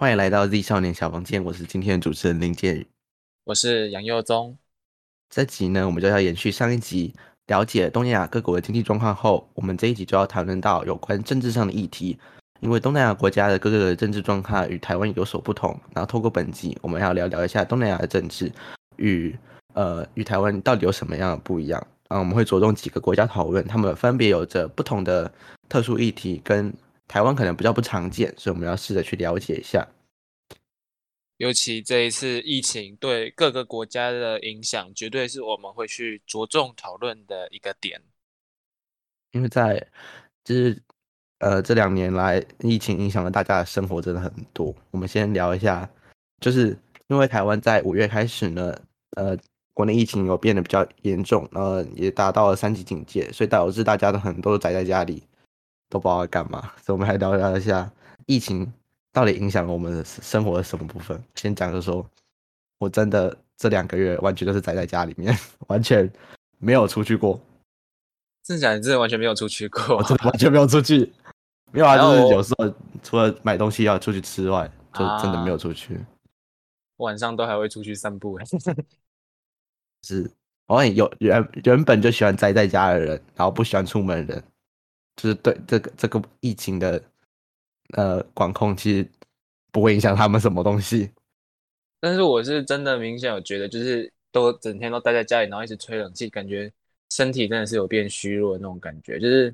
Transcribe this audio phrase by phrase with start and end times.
[0.00, 2.86] 欢迎来到 Z 少年小房间，我是今天的主持人林建宇。
[3.44, 4.56] 我是杨佑宗。
[5.28, 7.14] 这集呢，我们就要延续上一集，
[7.48, 12.18] 了解东南亚各国的经济状况后，我们这一集就要谈论到有关政治上的议题。
[12.60, 18.50] 因为东南亚国家的各个的政治状况与台湾有所不同，然后透过本集，我们要聊聊一下东南亚的政治
[18.96, 19.38] 与
[19.74, 21.86] 呃与台湾到底有什么样的不一样。
[22.08, 25.30] 啊，我们会着重几个国家讨论，他们分别有着不同的
[25.68, 26.72] 特殊议题，跟
[27.10, 29.84] 台湾可能比较不常见，所以我们要试着去了解一下。
[31.38, 38.00] 尤其这一次疫情对各个国家的影响，绝对是我们会去着重讨论的一个点。
[39.32, 39.84] 因为在
[40.44, 40.80] 就是
[41.40, 44.72] 呃这两年来，疫情影响了大家的生活真的很多。
[44.92, 45.90] 我们先聊一下，
[46.40, 48.80] 就是因为台湾在五月开始呢，
[49.16, 49.36] 呃，
[49.74, 55.24] 国内疫情有变得比较严重，然后也达到了三级警戒，所以导致大家都很多都宅在家里，
[55.90, 56.60] 都不知道干嘛。
[56.82, 57.90] 所以我们来聊聊一下
[58.24, 58.72] 疫情。
[59.12, 61.20] 到底影响了我们的生活的什么部分？
[61.34, 62.08] 先讲就说，
[62.78, 66.08] 我真的这两个月完全都是宅在家里面，完全
[66.58, 67.40] 没有出去过。
[68.44, 68.72] 真的假？
[68.76, 69.96] 你真的完全没有出去过？
[69.96, 71.12] 我真的完全没有出去，
[71.72, 75.98] 没有啊，就是有时候除了买东西要出去吃外，就真的没有出去。
[76.98, 78.38] 晚上都还会出去散步。
[80.06, 80.30] 是，
[80.68, 84.44] 我有原原本就喜欢宅在家的人，然后不喜欢出门的人，
[85.16, 87.02] 就是对这个这个疫情的。
[87.94, 89.10] 呃，管控其实
[89.72, 91.10] 不会影响他们什么东西，
[91.98, 96.72] 但是我是真的明显有觉得，就是都整天都待在家里，然后一直吹冷气，感觉
[97.10, 99.52] 身体真的是有变虚弱的那种感觉，就是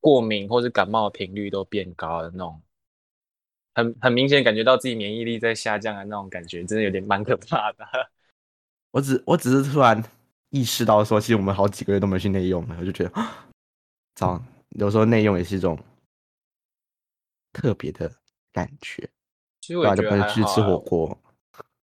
[0.00, 2.60] 过敏或是感冒的频率都变高的那种，
[3.74, 7.88] 很很明显感觉到自己免疫力在下降的那种感觉，真的有点蛮可怕的。
[8.92, 10.04] 我只我只是突然
[10.50, 13.12] 意识到说，其实我们好几个月都没去内用了，我就觉得，
[14.16, 14.38] 操，
[14.78, 15.78] 有时候内用也是一种。
[17.54, 18.10] 特别的
[18.50, 19.06] 感觉，
[19.60, 21.18] 其实我觉得还去吃火锅。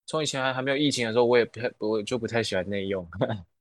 [0.05, 3.09] 从以前还还没有疫情的时候，我也不太我就不太喜欢内用。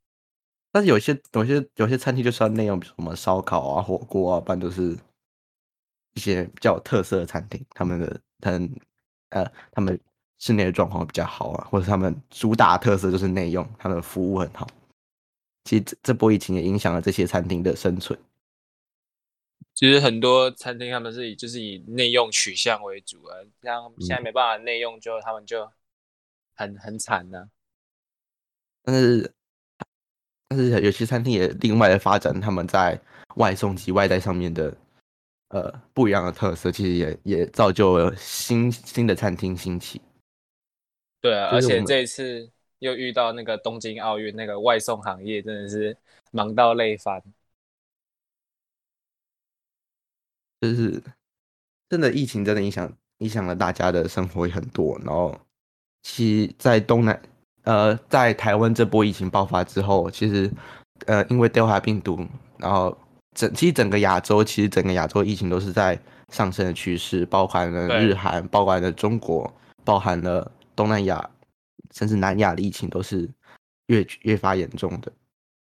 [0.69, 4.97] 但是有些有些有些餐厅就是要内用，比如什么烧烤啊、火锅啊，不然都是
[6.15, 7.65] 一些比较有特色的餐厅。
[7.69, 8.69] 他们的他们
[9.29, 9.97] 呃，他们
[10.39, 14.67] 室内的状况比较好啊，或者他们主打特色就是内用，他们的服务很好。
[15.63, 18.19] 其实这这波疫情也影响了这些餐厅的生存。
[19.75, 25.67] 其实很多餐厅他们是以就是以内用取向为主啊，像现在没办法内用，就他们就
[26.55, 27.49] 很很惨呢。
[28.83, 29.33] 但是
[30.47, 32.99] 但是有些餐厅也另外的发展，他们在
[33.37, 34.77] 外送及外带上面的
[35.49, 39.99] 呃不一样的特色，其实也也造就了新新的餐厅兴起。
[41.19, 42.47] 对啊，而且这一次
[42.77, 45.97] 又遇到那个东京奥运，那个外送行业真的是
[46.31, 47.23] 忙到累翻。
[50.63, 51.03] 就是
[51.89, 55.37] 真的疫情真的影响影响了大家的生活也很多，然后
[56.03, 57.21] 其在东南
[57.63, 60.49] 呃在台湾这波疫情爆发之后，其实
[61.05, 62.25] 呃因为 Delta 病毒，
[62.57, 62.97] 然后
[63.35, 69.53] 整其实整个亚洲其实整个亚洲疫情都是在上升的趋势，包含了日韩，包含了中国，
[69.83, 71.29] 包含了东南亚，
[71.93, 73.29] 甚至南亚的疫情都是
[73.87, 75.11] 越越发严重的。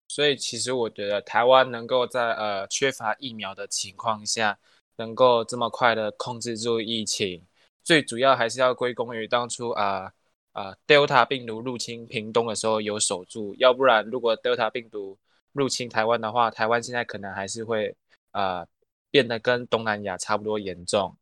[0.08, 4.58] 所以其实我觉得台湾能够在呃缺乏疫苗的情况下。
[4.98, 7.42] 能够这么快的控制住疫情，
[7.84, 10.12] 最主要还是要归功于当初啊
[10.52, 15.18] 啊 Delta 病毒入侵屏东的时候有守住，要不然如果 Delta 病毒
[15.54, 17.96] 入侵台湾的话，台湾现在可能还是会
[18.32, 18.68] 啊
[19.10, 21.16] 变得跟东南亚差不多严重。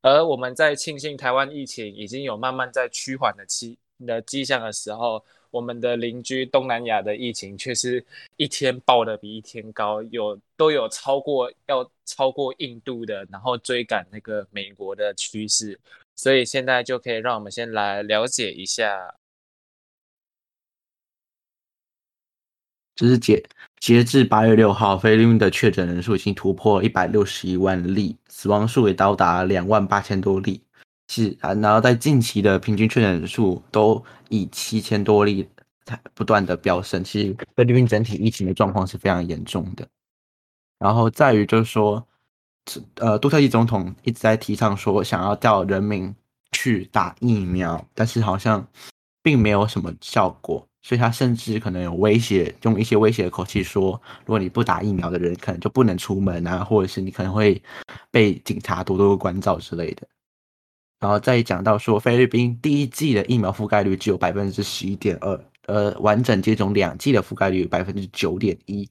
[0.00, 5.24] 而我们在庆幸台湾疫情已经有慢慢在趋缓的期的迹象的时候。
[5.54, 8.04] 我们的邻居东南亚的疫情却是
[8.36, 15.78] 一天爆的比一天高，有都有超过要超过印度的，然后追赶那个美国的趋势，
[16.16, 19.14] 所以现在就可以让我们先来了解一下，
[22.96, 23.40] 就是截
[23.78, 30.60] 截至八月六号，菲律宾的确诊人数已经突破一百六十一万例，死亡数也到达两万八千多例。
[31.14, 35.48] 是啊，然后在近期的平均确诊人数都以七千多例
[36.12, 39.86] 不断的飙升，其实菲律宾整体疫情的状况是非常严重的。
[40.80, 42.04] 然后在于就是说，
[42.96, 46.12] 呃，杜特地总统一直在提倡说想要叫人民
[46.50, 48.66] 去打疫苗，但是好像
[49.22, 53.92] 并没有什么效果，所以他甚至可能有威胁，用一些威胁的口气说，
[54.26, 57.62] 如果你不打疫苗的人，可能就不能出门啊，或者是你可能会
[58.10, 60.08] 被警察多多关照之类的。
[61.00, 68.88] 然后再讲到说，菲律宾第一季的疫苗覆盖率只有百分之十一点二，呃，完整接种两剂的覆盖率百分之九点一。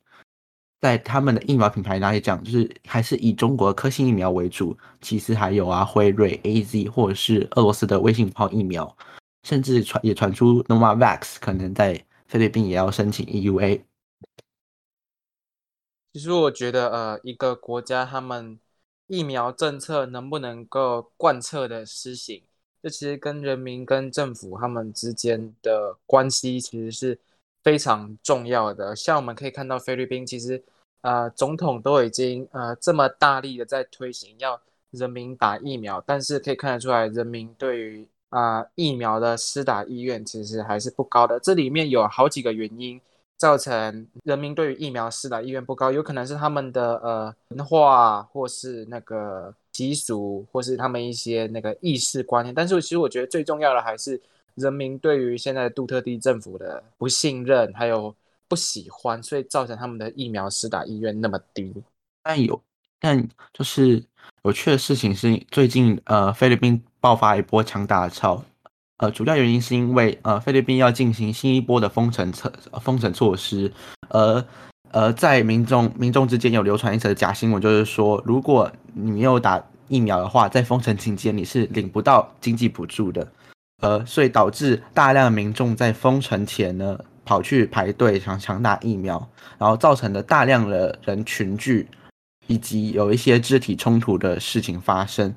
[0.82, 8.96] 在他们的疫苗品牌来讲，就是还是以中国科兴疫苗为主，其实还有啊辉瑞、A Z 或者是俄罗斯的微信泡疫苗，
[9.44, 13.82] 甚至传也传出 Novavax 可能在菲律宾也要申请 EUA。
[16.12, 18.60] 其实我觉得，呃，一个国家他们
[19.14, 22.42] 疫苗政策能不能够贯彻的施行，
[22.82, 27.20] 这其实跟人民跟政府他们之间的关系其实是
[27.64, 28.96] 非常重要的。
[28.96, 30.64] 像我们可以看到菲律宾，其实。
[31.04, 34.58] 呃，总统都已经呃这么大力的在推行要
[34.92, 41.38] 人民打疫苗，但是可以看得出来，人民对于啊疫苗的施打意愿其实还是不高的。
[41.42, 43.02] 这里面有好几个原因
[43.38, 52.54] 造成人民对于疫苗施打意愿不高，有可能是他们的呃文化，或是那个习俗，或是他们一些那个意识观念。
[52.54, 54.22] 但是其实我觉得最重要的还是
[54.56, 58.16] 人民对于现在杜特地政府的不信任，还有。
[58.46, 61.74] 不喜欢，所以造成他们的疫苗施打意愿那么低。
[62.22, 62.62] 但有，
[63.00, 64.04] 但就是
[64.44, 68.44] 有趣的事情是，最近呃菲律宾爆发一波强大的潮，
[68.98, 72.52] 呃主要原因是因为呃菲律宾要进行新一波的封城策
[72.82, 73.72] 封城措施，
[74.10, 74.46] 而
[74.92, 83.32] 呃在民众民众之间有流传一则假新闻，就是说如果你没有打疫苗的话，在封城期间你是领不到经济补助的，
[83.82, 86.98] 呃所以导致大量民众在封城前呢。
[87.26, 91.88] 跑去排队想抢打疫苗，然后造成了大量的人群聚，
[92.48, 95.34] 以及有一些肢体冲突的事情发生，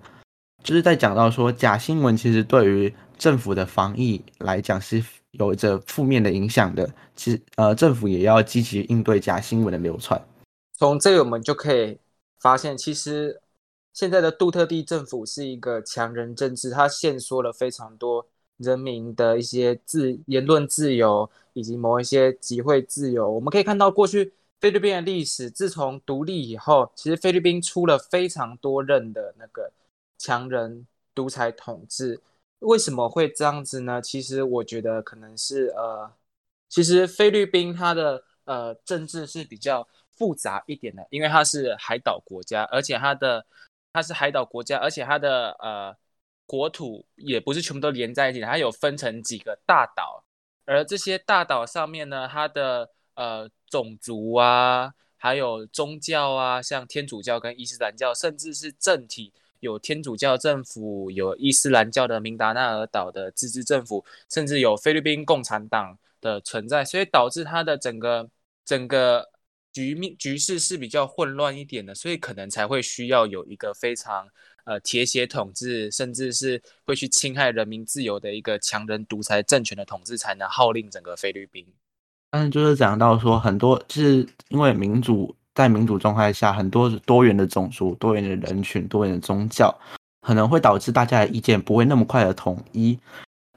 [0.65, 6.89] 就是在讲到说假新闻其实对于政府的防疫来讲是有着负面的影响的。
[7.15, 10.21] 其实呃，政府也要积极应对假新闻的流传。
[10.75, 11.99] 从这个我们就可以
[12.41, 13.41] 发现，其实
[13.93, 18.27] 现在的杜特地政府是一个强人政治，它限缩了非常多。
[18.59, 25.51] 人民的一些自言论自由，以及某一些集会自由，我们可以看到过去菲律宾的历史。
[25.51, 29.71] 自从独立以后，其实菲律宾出了非常多任的那个
[30.17, 32.19] 强人独裁统治。
[32.61, 34.01] 为什么会这样子呢？
[34.01, 36.13] 其实我觉得可能是呃，
[36.69, 43.47] 其实菲律宾它的呃政治是比较复杂一点的，因为它是海岛国家，而且它的
[43.93, 45.97] 它是海岛国家，而且它的呃。
[46.49, 50.23] 国土也不是全部都连在一起，它有分成几个大岛，
[50.65, 59.33] 而这些大岛上面呢，它的呃种族啊，还有宗教啊，像天主教跟伊斯兰教，甚至是政体，
[59.67, 68.31] 有天主教政府，有伊斯兰教的明达纳尔岛的自治政府，甚至有菲律宾共产党的存在，所以导致它的整个
[68.65, 69.29] 整个
[69.73, 74.29] 局面局势是比较混乱一点的，所以可能才会需要有一个非常。
[74.67, 81.65] 呃，铁血统治，甚至是会去侵害人民自由的一个强人独裁政权的统治，才能号令整个菲律宾。
[82.33, 89.75] 但是就是讲到说，很多是因为民主在民主状态下，很多多元的种族、多元的人群、多元的宗教，
[90.21, 92.99] 可能会导致大家的意见不会那么快的统一。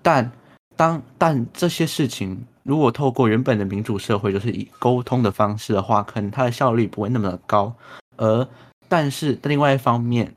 [0.02, 0.32] 但
[0.78, 7.76] 当但这些事情如果透过原本的民主社会，就是以沟通的方式的话，可能它的效率不会那么的高。
[8.16, 8.48] 而
[8.88, 10.34] 但是另外一方面，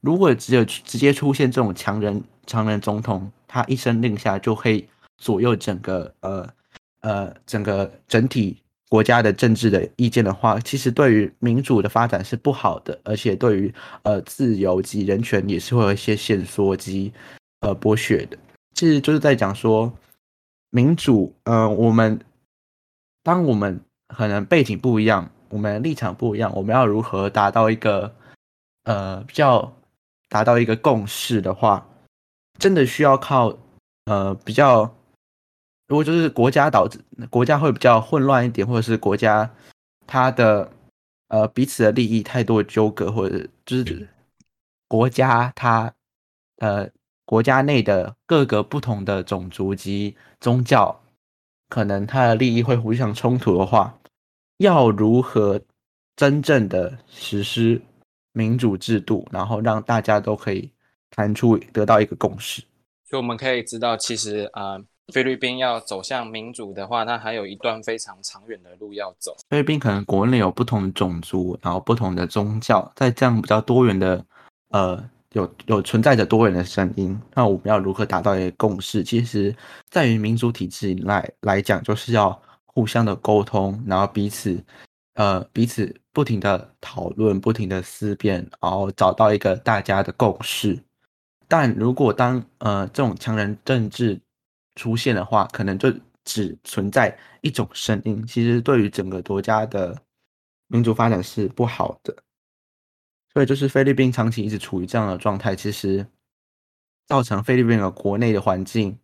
[0.00, 6.48] 如果只有直接出现这种强人强人总统，他一声令下就可以左右整个呃
[7.02, 8.58] 呃整个整体
[8.94, 13.74] 国家的政治的意见的话，其实对于民主的发展是不好的，而且对于
[14.04, 17.12] 呃自由及人权也是会有一些限缩及
[17.62, 18.38] 呃剥削的。
[18.76, 19.92] 其实就是在讲说
[20.70, 22.20] 民主，呃，我们
[23.24, 23.80] 当我们
[24.14, 28.14] 可能背景不一样，我们立场不一样，我们要如何达到一个
[28.84, 29.74] 呃比较。
[30.30, 31.86] 达到一个共识的话，
[32.58, 33.56] 真的需要靠
[34.06, 34.92] 呃比较，
[35.86, 36.98] 如果就是国家导致
[37.30, 39.48] 国家会比较混乱一点，或者是国家
[40.06, 40.70] 它的
[41.28, 44.08] 呃彼此的利益太多纠葛，或者就是
[44.88, 45.92] 国家它
[46.58, 46.88] 呃
[47.24, 51.00] 国家内的各个不同的种族及宗教，
[51.68, 53.98] 可能它的利益会互相冲突的话，
[54.58, 55.60] 要如何
[56.16, 57.80] 真正的实施？
[58.36, 60.68] 民主制度，然后让大家都可以
[61.08, 62.60] 谈出得到一个共识。
[63.08, 64.76] 所以我们可以知道，其实啊，
[65.12, 69.36] 菲律宾要走向民主的话，它还有一段非常长远的路要走。
[69.50, 74.24] 菲律宾可能国内有不同的种族，然后不同的宗教，在这样比较多元的，
[74.70, 77.20] 呃，有有存在着多元的声音。
[77.34, 79.04] 那我们要如何达到一个共识？
[79.04, 79.54] 其实，
[79.90, 84.62] 在于民主体制来来讲，就是要互相的沟通，然后彼此。
[85.16, 90.76] 呃，彼此不停的讨论，不停的思辨，然后找到一个大家的共识。
[91.46, 94.20] 但如果当呃这种强人政治
[94.76, 95.92] 出现的话，可能就
[96.24, 98.26] 只存在一种声音。
[98.26, 99.96] 其实对于整个国家的
[100.68, 102.16] 民族发展是不好的。
[103.32, 106.06] 所以就是菲律宾长期一直处于这样的状态，其实
[107.06, 108.96] 造成菲律宾的国内的环境、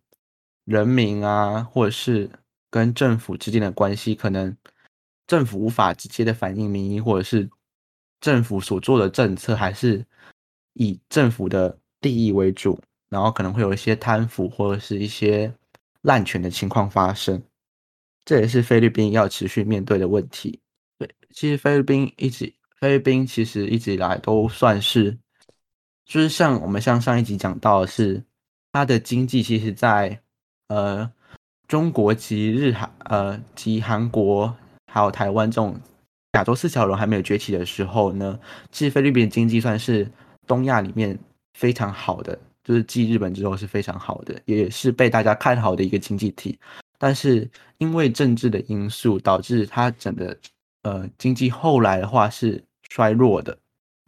[0.63, 2.29] 人民啊，或者是
[2.69, 4.55] 跟政府之间的关系，可能
[5.27, 7.49] 政府无法直接的反映民意，或者是
[8.21, 10.05] 政府所做的政策还是
[10.73, 15.53] 以政府的利益为主，然后可能会有一些贪腐或者是一些
[16.01, 17.41] 滥权的情况发生，
[18.25, 20.59] 这也是菲律宾要持续面对的问题。
[20.97, 22.53] 对，其实菲律宾一直。
[22.79, 25.15] 菲律宾其实一直以来都算是，
[26.03, 28.23] 就是像我们像上一集讲到的是，
[28.71, 30.19] 它的经济其实，在
[30.69, 31.07] 呃
[31.67, 34.51] 中国及日韩呃及韩国
[34.91, 35.79] 还有台湾这种
[36.31, 38.39] 亚洲四小龙还没有崛起的时候呢，
[38.71, 40.11] 其实菲律宾经济算是
[40.47, 41.15] 东亚里面
[41.53, 46.59] 非常好的，就是继日本之后是非常好的，也是被大家看好的一个经济体。
[46.97, 50.37] 但是因为政治的因素，导致它整个
[50.83, 52.63] 呃经济后来的话是。
[52.93, 53.57] 衰弱的，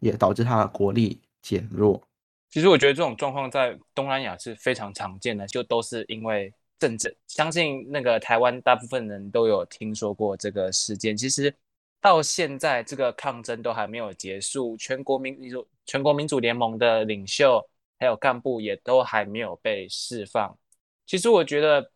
[0.02, 2.04] 也导致它的国力减弱。
[2.50, 7.16] 其实我觉得这种状况在东南亚是非常常见的，就都是因为政治。
[7.28, 11.16] 相信那个台湾大部分人都有听说过这个事件。
[11.16, 11.56] 其实
[12.02, 17.66] 到现在这个抗争都还没有结束，全国民主全国民主联盟的领袖
[18.04, 20.58] 还有干部也都还没有被释放。
[21.06, 21.92] 其实我觉得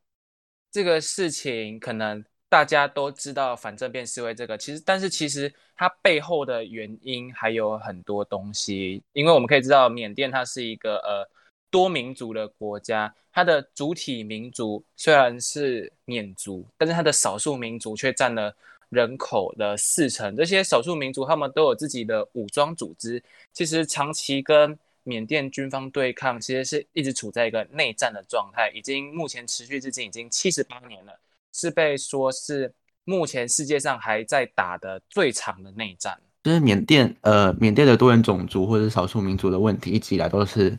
[0.72, 2.24] 这个事情可能。
[2.50, 11.30] 大家都知道反政变示威这个，其实但是其实它背后的原因还有很多东西，因为我们可以知道缅甸它是一个呃
[11.70, 18.56] 多民族的国家，它的主体民族虽然是缅族，但是它的少数民族却占了
[18.88, 23.22] 人口的四成，这些少数民族他们都有自己的武装组织，
[23.52, 31.18] 其实长期跟缅甸军方对抗，其实是一直处在一个内战的状态，已经目前持续至今已经七十八年了。
[31.54, 32.72] 是被说是
[33.06, 36.20] 目前世界上还在打的最长的内战。
[36.44, 40.78] 就是缅甸，呃，缅甸的多元种族或者少数民族的问题，一直以来都是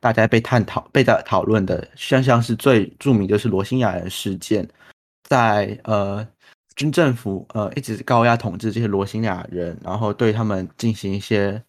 [0.00, 1.88] 大家被探讨、被在讨论的。
[1.94, 4.68] 像像是最著名就是罗兴亚人事件，
[5.22, 6.26] 在呃
[6.74, 11.62] 军政府呃一直高压统治这些罗兴亚人，然后对他们进行一些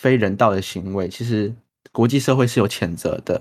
[0.00, 1.54] 非人道的行为，其实
[1.92, 3.40] 国际社会是有谴责的。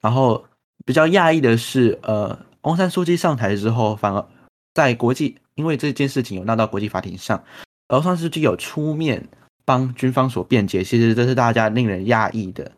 [0.00, 0.42] 然后
[0.86, 2.46] 比较讶异的是，呃。
[2.64, 4.28] 翁山书记上台之后，反而
[4.74, 7.42] 在国际，因为这件事情有闹到国际法庭上，
[7.88, 9.26] 翁山书记有出面
[9.64, 12.70] 帮军方所辩解，其实这是大家令人讶异的。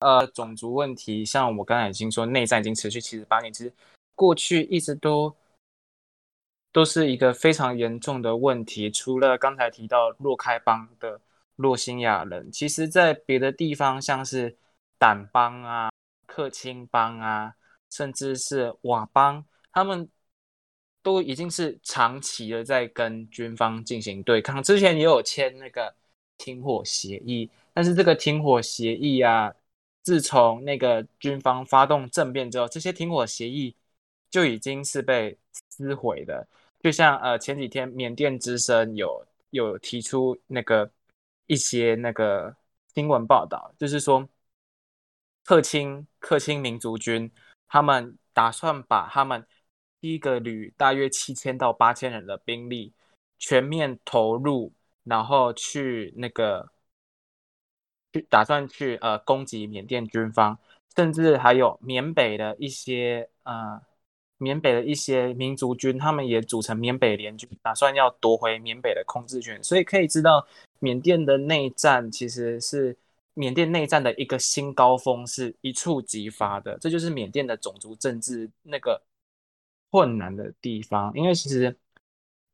[0.00, 3.72] 呃，种族问题，像我刚才已经说，内战已经持续七十八年，其实
[4.16, 5.32] 过去一直都
[6.72, 8.90] 都是一个非常严重的问题。
[8.90, 11.20] 除了刚才提到洛开邦的
[11.56, 14.56] 洛辛亚人，其实在别的地方，像是
[14.98, 15.90] 掸邦啊、
[16.26, 17.54] 克钦邦啊。
[17.88, 20.10] 甚至是佤邦，他们
[21.02, 24.60] 都已经是长期的在跟军方进行对抗。
[24.60, 25.94] 之前也有签那个
[26.36, 29.54] 停火协议，但是这个停火协议啊，
[30.02, 33.74] 自从那个军方发动政变之后，这些停火协议
[34.28, 35.38] 就已经是被
[35.70, 36.46] 撕毁的。
[36.80, 40.90] 就像呃前几天缅甸之声有有提出那个
[41.46, 42.56] 一些那个
[42.94, 44.28] 新闻报道，就是说
[45.44, 47.30] 克钦克钦民族军。
[47.68, 49.44] 他们打算把他们
[49.98, 52.92] 一个旅大约七千到八千人的兵力
[53.38, 54.72] 全面投入，
[55.02, 56.70] 然后去那个
[58.12, 60.56] 去打算去呃攻击缅甸军方，
[60.94, 63.82] 甚至还有缅北的一些呃
[64.38, 69.60] 缅北的一些民族军，他们也组成缅北联军，打算要夺回缅北的控制权。
[69.62, 70.46] 所以可以知道，
[70.78, 72.96] 缅甸的内战其实是。
[73.38, 79.02] 缅甸内战的一个新高峰是一触即发的，这就是缅甸的种族政治那个
[79.90, 81.12] 困难的地方。
[81.14, 81.76] 因为其实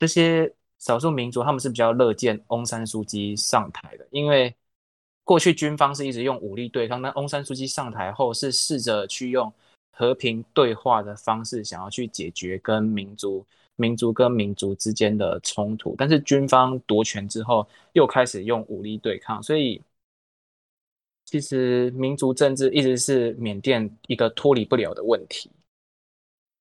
[0.01, 4.53] 这些少数民族他们是比较乐见翁山书记上台的，因为
[5.23, 9.55] 过去军方是一直用武力对抗，但翁山书记上台后是试着去用
[9.93, 15.95] 和平对话的方式，想要去解决跟民族、民族跟民族之间的冲突。
[15.97, 19.83] 但是军方夺权之后，又开始用武力对抗，所以。
[21.25, 25.51] 其实民族政治一直是缅甸一个脱离不了的问题，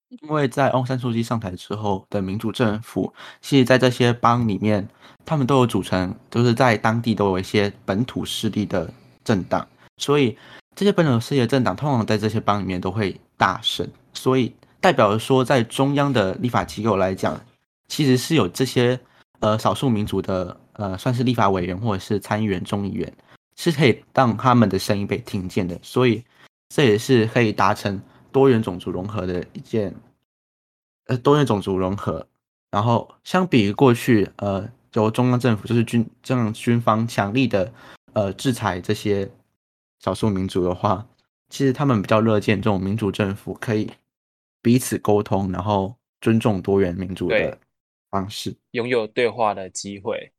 [0.07, 4.87] 因为在翁山书记上台之后的民主政府，其实，在这些邦里面，
[5.25, 8.89] 他们都有组成，都是在当地都有一些本土势力的
[9.25, 10.37] 政党，所以
[10.73, 17.39] 这些本土势力的政党通常在这些邦里面都会大胜，所以代表说，在中央的立法机构来讲，
[17.87, 18.99] 其实是有这些
[19.39, 23.13] 呃少数民族的呃算是立法委员或者是参议员、众议员。
[23.57, 26.23] 是可以让他们的声音被听见的，所以
[26.69, 29.93] 这也是可以达成多元种族融合的一件，
[31.05, 32.25] 呃，多元种族融合
[32.71, 37.71] 然后相比于过去，呃，由中央政府就是军这样军方强力的
[38.13, 39.29] 呃制裁这些
[39.99, 41.05] 少数民族的话，
[41.49, 43.91] 其实他们比较乐见这种民主政府可以
[44.61, 47.59] 彼此沟通，然后尊重多元民主的
[48.09, 50.31] 方式，拥有对话的机会。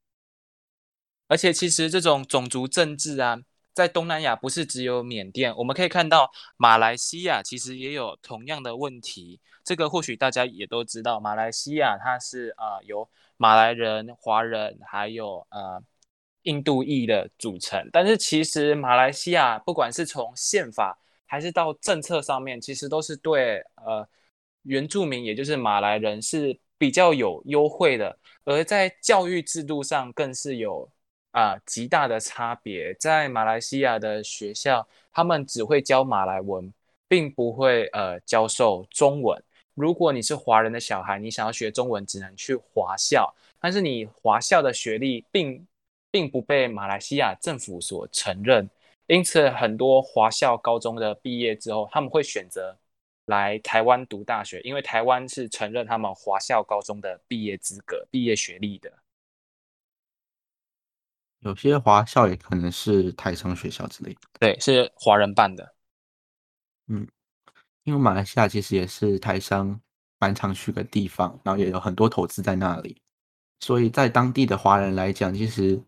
[1.28, 3.42] 而且，其实这种种族政治啊。
[3.74, 9.40] 在东南亚不是只有缅甸，我们可以看到马来西亚其实也有同样的问题。
[9.64, 15.82] 这个或许大家也都知道，马来西亚它是呃由马来人、华人还有呃
[16.42, 17.88] 印度裔的组成。
[17.90, 20.98] 但是其实马来西亚不管是从宪法
[21.32, 24.06] 还是到政策上面，其实都是对呃
[24.64, 28.18] 原住民，也就是马来人是比较有优惠的。
[28.44, 30.86] 而在教育制度上更是有。
[31.32, 36.70] 啊，极大的差别，在马来西亚的学校，他们只会教马来文，
[37.08, 39.42] 并不会呃教授中文。
[39.72, 45.66] 如果你是华人的小孩，你想要学中文，只能去华校，但是你华校的学历并
[46.10, 48.68] 并不被马来西亚政府所承认，
[49.12, 52.78] 因此很多华校高中的毕业之后，他们会选择
[53.26, 58.90] 来台湾读大学，因为台湾是承认他们华校高中的毕业资格、毕业学历的。
[61.40, 65.74] 有些华校也可能是台商学校之类的，对，是华人办的。
[66.86, 67.06] 嗯，
[67.82, 69.78] 因为马来西亚其实也是台商
[70.18, 73.02] 蛮常去的地方，然后也有很多投资在那里，
[73.60, 75.82] 所以在当地的华人来讲，其实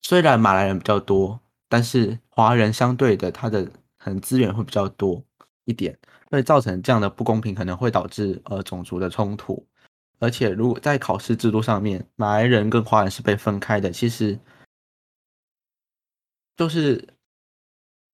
[0.00, 1.40] 虽然马来人比较多，
[1.72, 3.64] 但是华人相对的他的
[3.96, 5.24] 可能资源会比较多
[5.64, 5.98] 一点，
[6.30, 9.66] 会造成这样的不公平，可能会导致呃种族的冲突。
[10.18, 14.38] 而且，如果在考试制度上面，马来人跟华人是被分开的，其实
[16.58, 17.08] 就是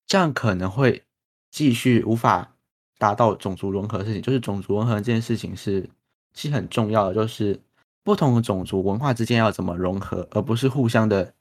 [0.06, 1.02] 这样，可能会
[1.50, 2.54] 继续无法
[2.96, 4.22] 达到种族融合的事情。
[4.22, 5.90] 就是种族融合这件事情是
[6.32, 7.60] 其实很重要的，就是
[8.04, 11.34] 不同的种族文化之间要怎么融合，而不是互相的，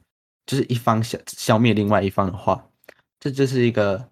[0.47, 2.67] 就是一方消消灭另外一方的话，
[3.19, 4.09] 这就是一个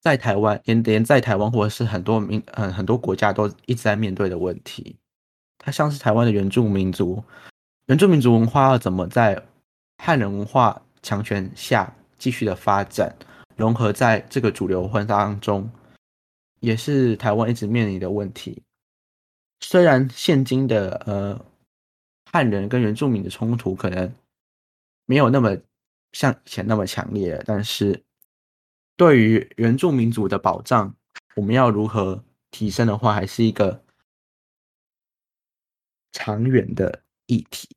[0.00, 4.96] 在台湾连连在台湾或者是很多民嗯很多国家都一直在面对的问题。
[5.58, 7.22] 它像是台湾的原住民族，
[7.86, 9.40] 原住民族文化要怎么在
[9.98, 13.14] 汉人文化强权下继续的发展，
[13.56, 15.70] 融合在这个主流混当中，
[16.60, 18.62] 也是台湾一直面临的问题。
[19.60, 21.40] 虽然现今的呃
[22.30, 24.12] 汉人跟原住民的冲突可能
[25.06, 25.56] 没有那么
[26.14, 28.02] 像以前那么强烈，但是
[28.96, 30.96] 对于原住民族的保障，
[31.36, 33.84] 我们要如何提升的话，还是一个。
[36.16, 37.68] 长远的议题，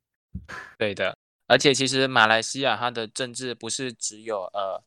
[0.77, 4.83] 对的，而且其实马来西亚它的政治不是只有呃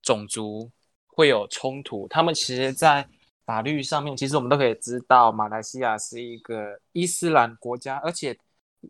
[0.00, 0.70] 种族
[1.08, 3.08] 会有冲突，他们其实在
[3.44, 8.38] 法律上面，其实我们都可以知道，马来西亚是一个伊斯兰国家，而且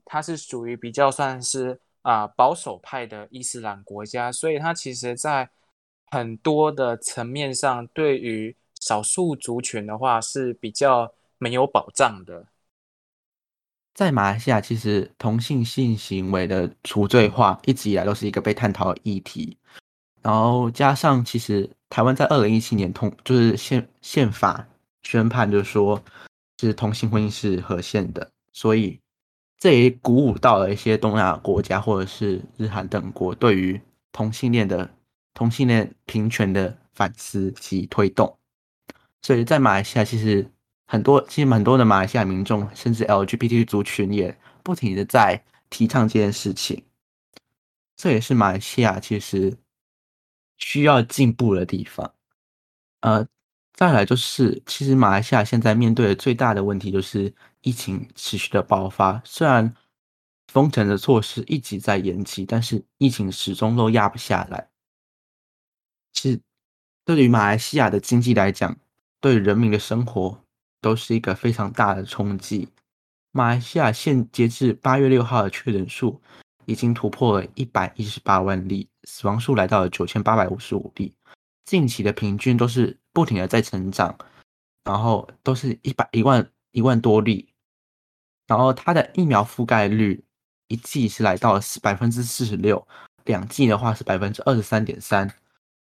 [0.05, 5.51] 它是属于比较算是啊保守派的伊斯兰国家，所以它其实在
[6.07, 12.47] 很多的层面上，对于少数族群的话是比较没有保障的。
[13.95, 19.57] 在马来西亚，其实同性性行为的除罪化一直以来都是一个被探讨的议题。
[20.21, 24.67] 然后加上，其实台湾在二零一七年通就是宪宪法
[25.03, 26.03] 宣判，就是说，
[26.59, 29.01] 是同性婚姻是合宪的，所以
[29.59, 33.81] 这也鼓舞到了一些东亚国家或者是日韩等国对于
[34.13, 34.89] 同性恋的
[35.33, 38.39] 同性恋平权的反思及推动。
[39.23, 40.51] 所以在马来西亚，其实。
[40.87, 46.85] 很多其实很多的马来西亚民众，甚至 LGBT 族群也不停的在提倡这件事情。
[47.97, 49.57] 这也是马来西亚其实
[50.59, 52.15] 需要进步的地方。
[53.01, 53.27] 呃，
[53.73, 57.33] 再来就是，其实马来西亚现在面对的最大的问题就是
[57.65, 59.21] 疫情持续的爆发。
[59.25, 59.75] 虽然
[60.47, 64.71] 封城的措施一直在延期，但是疫情始终都压不下来。
[66.13, 66.41] 其实
[67.05, 68.77] 对于马来西亚的经济来讲，
[69.21, 70.41] 对人民的生活。
[70.85, 72.69] 都是一个非常大的冲击。
[73.31, 76.21] 马来西亚现截至八月六号的确诊数
[76.67, 81.15] 已经突破了一百一十八万例，死亡数来到了九千八百五十五例。
[81.65, 84.15] 近期的平均都是不停的在成长，
[84.85, 87.49] 然后都是一百一万一万多例。
[88.47, 90.25] 然后它的疫苗覆盖率
[90.69, 92.87] 一剂是来到了百分之四十六，
[93.25, 95.33] 两剂的话是百分之二十三点三。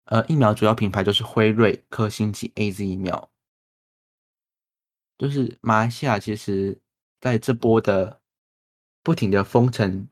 [0.06, 3.30] 呃，疫苗主要品牌就是辉瑞、科兴及 A Z 疫苗。
[5.18, 6.80] 就是马来西亚，其实
[7.20, 8.22] 在这波的
[9.04, 10.08] 不停的封城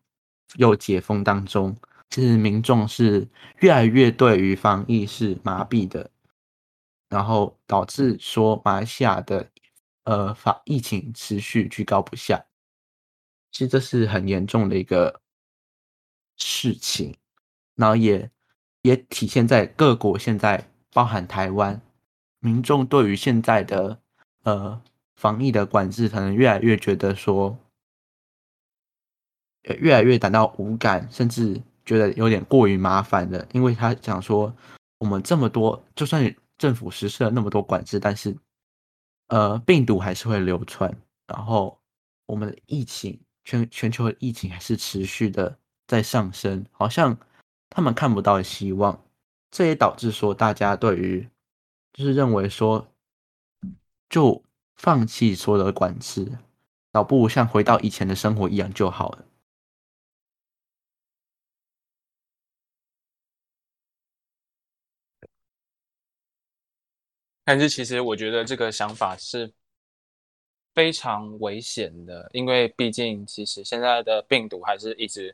[0.56, 1.78] 又解封当中，
[2.10, 3.28] 其实民众是
[3.60, 6.10] 越来越对于防疫是麻痹的，
[7.08, 9.48] 然后导致说马来西亚的
[10.06, 12.46] 呃，法疫情持续居高不下，
[13.52, 15.20] 其实这是很严重的一个
[16.38, 17.18] 事情，
[17.74, 18.30] 然后也
[18.84, 21.82] 也体现在各国现在，包含台湾
[22.40, 24.00] 民众对于现在的
[24.44, 24.80] 呃
[25.16, 27.58] 防疫的管制，可能越来越觉得说，
[29.64, 34.56] 越来越感到无感，甚至觉得有点过于麻烦了，因为他讲说，
[35.00, 38.38] 我们这么多，就算政府实施了那么多管制，但是。
[39.28, 40.96] 呃，病毒还是会流传，
[41.28, 41.80] 然后
[42.26, 45.58] 我们的疫情全全球的疫情还是持续的
[45.88, 47.18] 在上升，好像
[47.70, 49.04] 他们看不到希望，
[49.50, 51.28] 这也导致说大家对于
[51.94, 52.88] 就是认为说
[54.10, 54.44] 就
[54.76, 56.38] 放弃所有的管制，
[56.92, 59.26] 倒不如像回到以前的生活一样就好了。
[67.46, 69.54] 但是其实我觉得这个想法是
[70.74, 75.34] 非常危险的，因为毕竟其实现在的病毒还是一直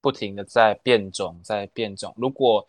[0.00, 2.12] 不停的在变种，在变种。
[2.16, 2.66] 如果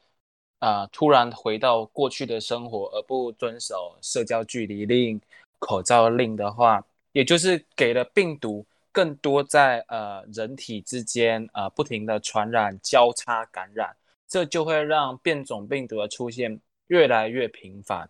[0.59, 5.19] 啊突然回到过去的生活而不遵守社交距离令、
[5.57, 13.95] 口罩令的话，也就是给了病毒更多在呃人体之间呃不停的传染、交叉感染，
[14.27, 18.07] 这就会让变种病毒的出现越来越频繁。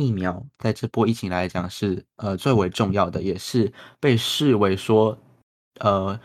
[0.00, 5.18] 疫苗在这波疫情来讲是呃最为重要的，也是被视为说
[5.80, 6.18] 呃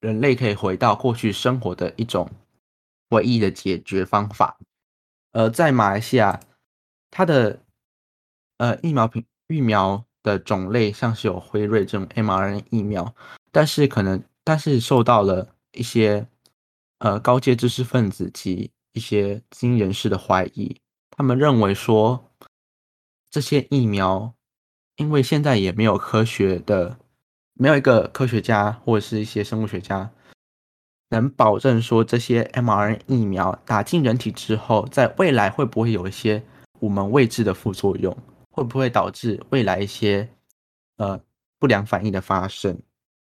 [0.00, 2.30] 人类可以回到过去生活的一种
[3.10, 4.58] 唯一的解决方法。
[5.32, 6.40] 呃，在马来西亚，
[7.10, 7.60] 它的
[8.58, 13.14] 呃疫苗品疫苗的种类像是有辉瑞这种 mRNA 疫苗，
[13.50, 16.26] 但是可能但是受到了一些
[16.98, 20.76] 呃高阶知识分子及一些精英人士的怀疑，
[21.10, 22.30] 他们认为说。
[23.34, 24.32] 这些疫苗，
[24.94, 26.96] 因为现在也没有科学的，
[27.54, 30.08] 没有一个科学家或者是一些生物学家
[31.08, 36.40] 能保证说这些 mRNA 疫苗打进人体之后，在未来会不会有一些
[36.78, 38.16] 我们未知的副作用，
[38.52, 40.28] 会不会导致未来一些
[40.98, 41.20] 呃
[41.58, 42.80] 不良反应的发生？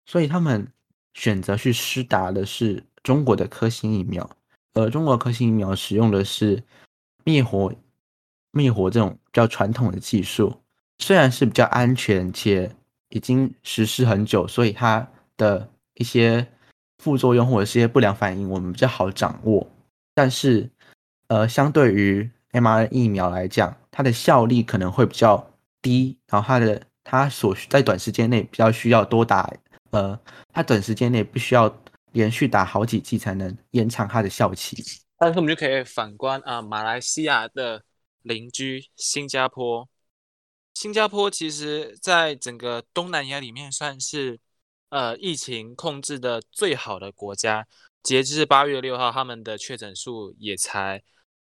[0.07, 0.67] 所以他们
[1.13, 4.29] 选择去施打的是中国的科兴疫苗，
[4.73, 6.61] 而中国科兴疫苗使用的是
[7.23, 7.73] 灭活。
[8.55, 10.55] 灭活这种比较传统的技术，
[10.99, 12.71] 虽然是比较安全且
[13.09, 16.47] 已经实施很久，所以它的一些
[16.99, 19.69] 副作用或者是一些不良反应我们比较好掌握。
[20.15, 20.71] 但是，
[21.27, 25.51] 呃，相对于 mRNA 疫苗来讲，它的效力可能会比较
[25.83, 29.53] 低，然后它的它所需在短时间内比较需要多打，
[29.91, 30.19] 呃，
[30.53, 31.77] 它短时间内不需要
[32.13, 34.77] 连续打好几剂才能延长它的效期。
[35.19, 37.83] 但是我们就可以反观啊，马来西亚的。
[38.25, 39.87] 邻居新加坡，
[40.73, 44.41] 新加坡其实在整个东南亚里面算是
[44.89, 47.69] 呃疫情控制的最好的国家。
[48.03, 51.03] 截至八月六号，他们的确诊数也才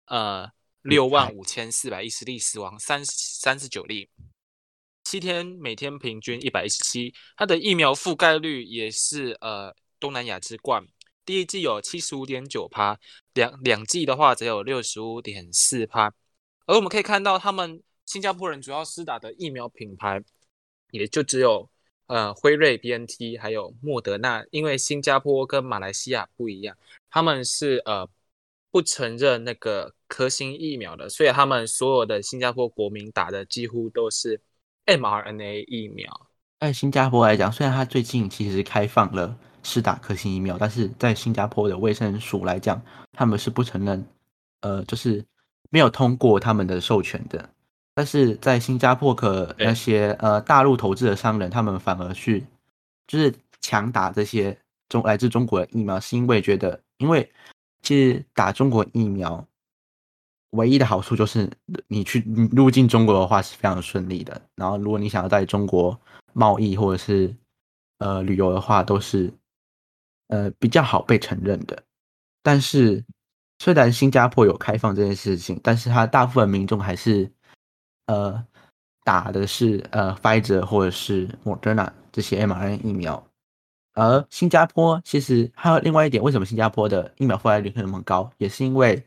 [0.07, 0.49] 呃
[0.83, 4.09] 六万五千四百一十例，死亡三三十九例，
[5.03, 7.13] 七天每天平均一百一十七。
[7.37, 10.87] 它的疫苗覆盖率也是呃东南亚之冠，
[11.25, 12.99] 第一季有七十五点九趴，
[13.35, 16.15] 两两季的话只有六十五点四趴。
[16.69, 20.23] 而我们可以看到，他们新加坡人主要施打的疫苗品牌，
[20.91, 21.67] 也就只有
[22.09, 24.45] 呃辉瑞、B N T 还有莫德纳。
[24.51, 26.77] 因为新加坡跟马来西亚不一样，
[27.11, 28.07] 他们是呃
[28.71, 34.39] 不承认那个科兴疫苗的，所以他们所有的新加坡国民打的几乎都是
[34.85, 36.29] m R N A 疫苗。
[36.61, 42.79] 在新加坡来讲，虽然它最近其实开放了施打科兴疫苗，但是在新加坡的卫生署来讲，
[43.13, 44.07] 他们是不承认，
[44.61, 45.25] 呃，就是。
[45.71, 47.51] 没有通过他们的授权的，
[47.95, 52.47] 但是在新加坡，可那些呃大陆投资的商人，他们反而去
[53.07, 54.57] 就是强打这些
[54.89, 57.31] 中来自中国的疫苗，是因为觉得，因为
[57.83, 59.47] 其实打中国疫苗
[60.53, 61.51] 唯一的好处就是
[61.87, 66.01] 你去入境中国的话是非常顺利的，然后如果你想要在中国
[66.33, 67.37] 贸易或者是
[67.99, 69.31] 呃旅游的话，都是
[70.29, 71.83] 呃比较好被承认的，
[72.43, 73.05] 但是。
[73.61, 77.29] 虽然新加坡有开放这件事情，但是它大部分民众还是，
[78.07, 78.47] 呃，
[79.03, 83.27] 打的是呃，Pfizer 或者是 Moderna 这些 mRNA 疫苗。
[83.95, 89.05] 而新加坡其实还有另外一点，为什么新加坡的疫苗覆盖率那么高，也是因为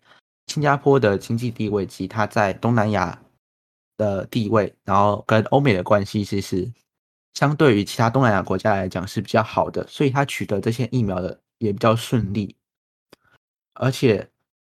[0.47, 3.17] 新加坡的经济地位及它在东南亚
[3.95, 6.69] 的地位，然后跟欧美的关系，其实
[7.35, 12.53] 相对于其他东南亚国家来讲是比较好的，所以它取得这些疫苗的也比较顺利，
[13.75, 14.27] 而且。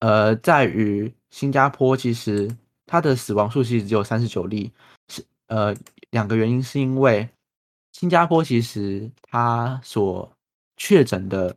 [0.05, 4.71] 呃，在于新加坡，其实它的死亡数其实只有三十九例，
[5.09, 5.75] 是呃
[6.11, 7.27] 两个原因，是因为
[7.91, 10.31] 新加坡其实它所
[10.77, 11.57] 确诊的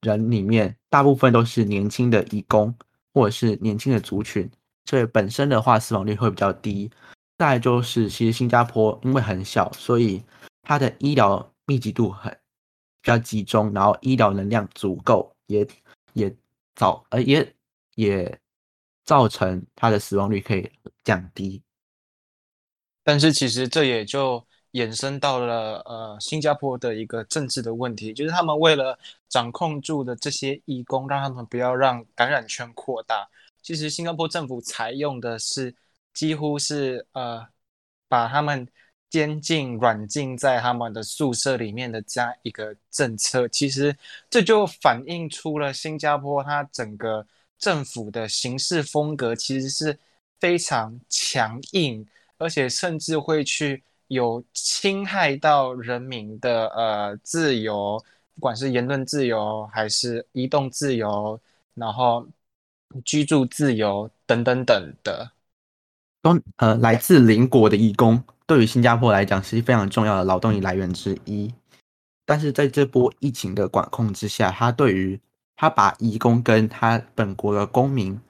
[0.00, 2.74] 人里面，大部分都是年轻的移工
[3.12, 4.50] 或者是年轻的族群，
[4.86, 6.90] 所以本身的话死亡率会比较低。
[7.36, 10.22] 再就是，其实新加坡因为很小，所以
[10.62, 12.32] 它的医疗密集度很
[13.02, 15.68] 比较集中，然后医疗能量足够，也
[16.14, 16.34] 也
[16.74, 17.54] 早呃也
[17.94, 18.40] 也
[19.04, 20.70] 造成它的死亡率可以
[21.04, 21.62] 降低。
[23.02, 33.28] 但是其实这也就衍生到了呃新加坡的一个政治的问题，就是他们为了掌控住的这些义工，让他们不要让感染圈扩大。
[33.62, 35.74] 其实新加坡政府采用的是。
[36.14, 37.42] 几乎是呃，
[38.06, 38.68] 把他们
[39.08, 43.96] 监禁软禁在他们的宿舍里面的这样一个政策，其实
[44.28, 47.26] 这就反映出了新加坡它整个
[47.62, 49.96] 政府的行事风格其实是
[50.40, 52.04] 非常强硬，
[52.36, 61.40] 而且甚至会去有侵害到人民的呃自由，不管是言论自由还是移动自由，
[61.74, 62.26] 然后
[63.04, 65.30] 居住自由等等等的。
[66.20, 71.54] 都呃，来自邻国的义工，对于新加坡来讲是非常重要的劳动力来源之一。
[72.24, 75.20] 但是在这波疫情的管控之下，他对于
[75.62, 78.20] 他把义工跟他本国的公民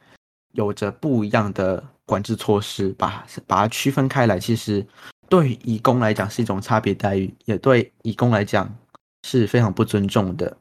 [0.51, 4.39] 有着不一样的管制措施，把把它区分开来。
[4.39, 4.87] 其实
[5.31, 8.71] 对于义工来讲是一种差别待遇，也对义工来讲
[9.23, 10.59] 是非常不尊重的。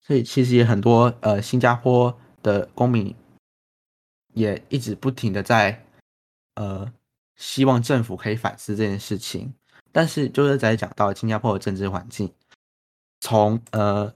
[0.00, 3.14] 所以其实也很多呃，新加坡的公民
[4.34, 5.84] 也一直不停的在。
[6.56, 6.92] 呃，
[7.36, 9.54] 希望政府可以反思这件事情，
[9.92, 12.34] 但是就是在讲到新加坡的政治环境，
[13.20, 14.12] 从呃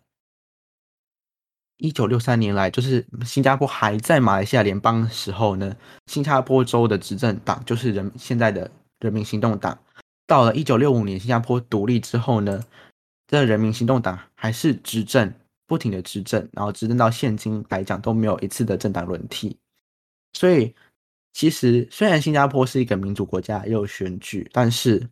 [1.78, 9.78] 一九六三年来，就是新加坡还在马来西亚联邦的时候呢，新加坡州的执政党就是人现在的人民行动党。
[10.26, 12.62] 到了一九六五年新加坡独立之后呢，
[13.28, 15.32] 这人民行动党还是执政，
[15.66, 19.56] 不停的执政，然后执政到现今来讲都没有一次的政党轮替，
[20.32, 20.74] 所以。
[21.38, 25.06] 其实，虽然新加坡是一个民主国家，也有选举，但是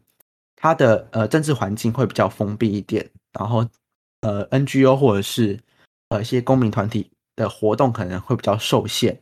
[0.56, 3.06] 它的呃政治环境会比较封闭一点。
[3.38, 3.68] 然后，
[4.22, 5.60] 呃，NGO 或者是
[6.14, 9.20] 呃一些公民团体的活动可能会比较受限。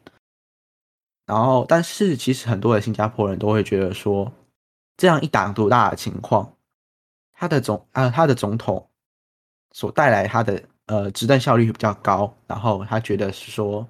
[1.26, 4.30] 然后，但是其实很多的新加坡人都会觉得说，
[4.96, 6.54] 这样一党独大的情况，
[7.32, 8.88] 他的总啊他的总统
[9.72, 12.36] 所带来他的呃执政效率比较高。
[12.46, 13.86] 然后他觉得是说。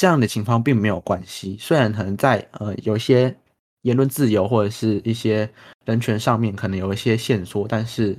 [0.00, 3.36] 这样的情况并没有关系，虽然可能在呃有一些
[3.82, 5.52] 言论自由或者是一些
[5.86, 8.16] 人权上面可能有一些限缩，但是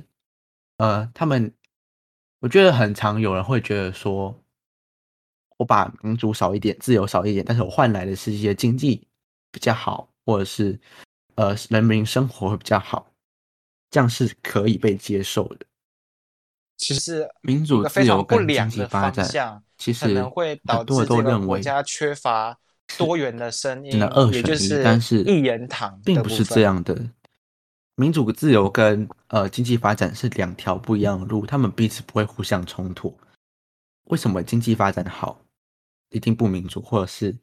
[0.76, 1.50] 呃他们
[2.40, 4.34] 我觉得很常有人会觉得说，
[5.58, 9.06] 我把民主少一点，自由少一点，但是我换来的是一些经济
[9.50, 10.78] 比较好，或者是
[11.36, 13.06] 呃人民生活会比较好，
[13.90, 15.66] 这样是可以被接受的。
[16.76, 19.62] 其实民主自由跟经济发展。
[19.80, 22.54] 其实可能会导致这个国家缺乏
[22.98, 23.98] 多元的声音，
[24.30, 26.94] 也就是但是一言堂，并不是这样的。
[28.00, 33.14] 民主自由跟呃经济发展是两条不一样的路，他们彼此不会互相冲突。
[34.04, 35.38] 为什么经济发展好
[36.08, 37.36] 一定不民主，或者是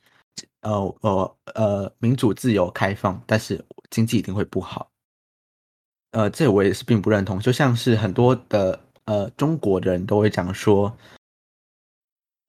[0.62, 4.90] 呃呃呃民主自由开放，但是经济一定会不好？
[6.14, 7.40] 呃，这我也是并不认同。
[7.40, 10.92] 就像是很多的呃中国人都会讲说。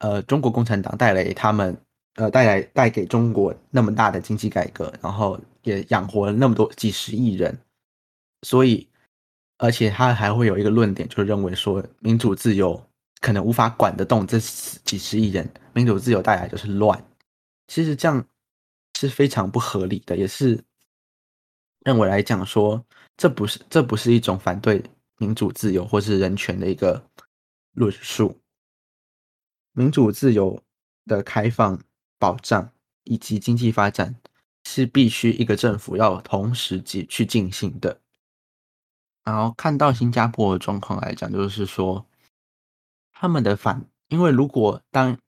[0.01, 1.77] 呃，中国共产党带来他们，
[2.15, 7.59] 呃，带来带给中国那么大的经济改革，然后也养活了那么多几十亿人，
[8.43, 8.89] 所以，
[9.57, 12.81] 而且他还会有一个论点，就认为说民主自由
[13.21, 17.05] 可能无法管得动这几十亿人，民主自由带来就是乱。
[17.67, 18.25] 其实这样
[18.99, 20.63] 是非常不合理的，也是
[21.81, 22.85] 认为来讲说，
[23.17, 24.83] 这不是这不是一种反对
[25.19, 27.05] 民主自由或是人权的一个
[27.73, 28.41] 论述。
[29.73, 30.61] 民主自由
[31.07, 31.81] 的开放、
[32.19, 32.73] 保障
[33.05, 34.15] 以及经济发展
[34.65, 38.01] 是必须一个政府要同时去去进行的。
[39.29, 42.03] 然后看到新加坡的状况来讲，就是说
[43.13, 45.19] 他们的反，因为如果当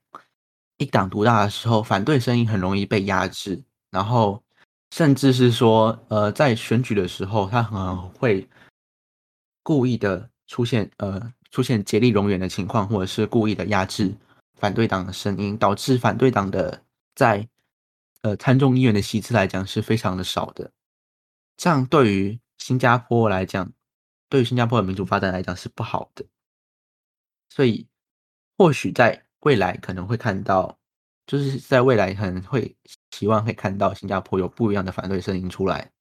[0.79, 4.43] 一党独大的时候，反对声音很容易被压制，然后
[4.91, 8.49] 甚至是说，呃，在选举的时候，他可能会
[9.63, 14.17] 故意的出现，呃，出现竭力容远的情况，或者是故意的压制。
[14.57, 16.83] 反对党的声音导致反对党的
[17.15, 17.47] 在
[18.23, 20.71] 呃参众议员的席次来讲是非常的少的，
[21.59, 23.71] 这样对于新加坡来讲，
[24.31, 26.25] 对于新加坡的民主发展来讲是不好的。
[27.51, 27.87] 所以
[28.57, 30.79] 或许在未来可能会看到，
[31.27, 32.75] 就是在未来可能会
[33.11, 35.93] 希望会看到新加坡有不一样的反对声音出来。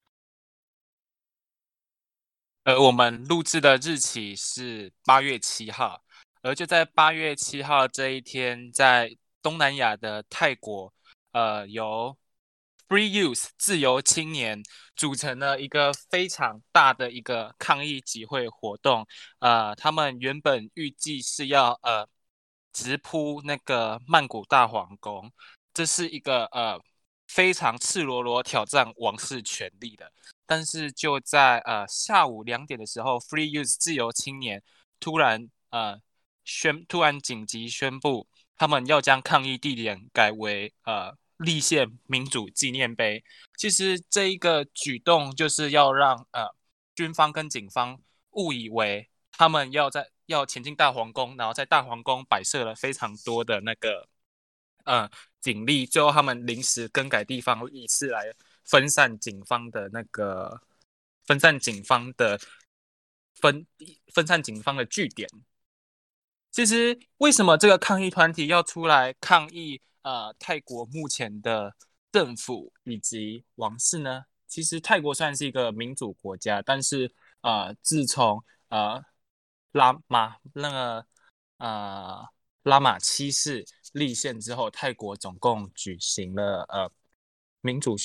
[2.65, 6.03] 而我们录制的日期是八月七号，
[6.43, 10.93] 而就在八月七号这一天，在东南亚的泰国，
[11.31, 12.15] 呃，由
[12.89, 14.63] Free Youth 自由青年
[14.95, 19.05] 组成了一个非常大的一个抗议集会活动。
[19.37, 22.09] 呃，他们原本预计是要呃
[22.73, 25.31] 直扑那个曼谷大皇宫，
[25.71, 26.81] 这是一个呃
[27.27, 30.11] 非常赤裸裸挑战王室权力的。
[30.47, 34.63] 但是就在呃下午两点的时候，Free Youth 自由青年
[34.99, 36.01] 突然呃
[36.43, 43.21] 宣突然紧急宣布，他们要将抗议地点改为呃立宪民主纪念碑。
[43.57, 46.55] 其实这一个举动就是要让呃
[46.95, 47.99] 军方跟警方
[48.31, 54.07] 误以为他们要在要前进大皇宫，然后在大皇宫摆设了非常多的那个
[54.85, 55.09] 呃
[55.41, 58.33] 警力，最后他们临时更改地方，以此来。
[58.65, 60.61] 分散警方的那个，
[61.25, 62.39] 分散警方的
[63.33, 63.65] 分
[64.13, 65.27] 分散警方的据点。
[66.51, 69.81] 其实，为什么这个抗议团体要出来抗议？
[70.09, 71.75] 呃，泰国目前的
[72.11, 74.23] 政府以及王室呢？
[74.47, 79.05] 其实，泰国算是一个民主国家，但是呃，自从呃
[79.73, 81.05] 拉马那个
[81.57, 82.27] 呃
[82.63, 86.91] 拉玛七世立宪之后，泰国总共举行了呃
[87.61, 87.95] 民主。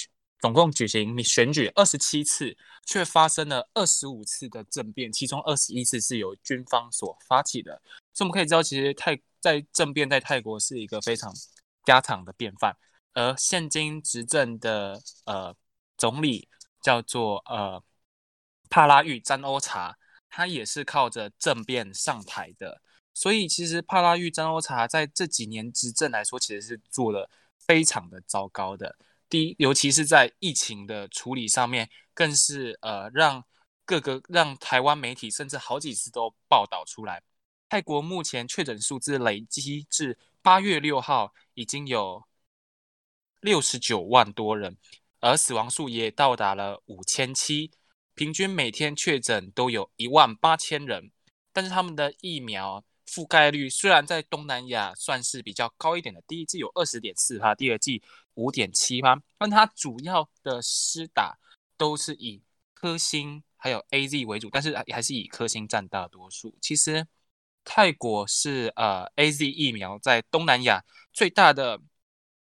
[0.43, 7.81] 总共举行选举二十七次，却发生了二十五次的政变，其中二十一次是由军方所发起的。
[8.13, 11.33] 所以我们可以知道，其实泰在政变在泰国是一个非常
[11.85, 12.77] 家常的便饭。
[13.13, 15.55] 而现今执政的呃
[15.97, 16.49] 总理
[16.83, 17.83] 叫做呃
[18.69, 19.97] 帕拉育詹欧查，
[20.29, 22.81] 他也是靠着政变上台的。
[23.13, 28.97] 所以其实帕拉育詹欧查在这几年执政来说，其实是做的非常的糟糕的。
[29.29, 33.45] 第一，尤其是在疫情的处理上面，更是呃让
[33.85, 37.23] 各个让台湾媒体甚至好几次都报道出来。
[37.69, 42.23] 泰国目前确诊数字累积至八月六号已经有
[43.41, 44.77] 六十九万多人，
[45.21, 47.71] 而死亡数也到达了五千七，
[48.15, 51.11] 平均每天确诊都有一万八千人。
[51.51, 58.03] 但是他们的疫苗覆盖率虽然在东南亚算是比较高一点的，第一季有二十点四趴，第二季。
[58.35, 59.23] 五点七吗？
[59.39, 61.39] 但它主要的施打
[61.77, 62.43] 都是以
[62.75, 66.53] 科兴还有 A Z 为主，但是还是以科兴占大多数。
[66.61, 67.07] 其实
[67.65, 71.81] 泰国是呃 A Z 疫苗在东南亚最大的